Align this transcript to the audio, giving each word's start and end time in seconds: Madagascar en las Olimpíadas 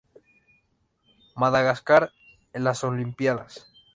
Madagascar 1.35 2.11
en 2.53 2.63
las 2.63 2.83
Olimpíadas 2.83 3.67